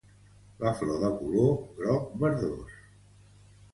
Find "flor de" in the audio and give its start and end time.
0.79-1.11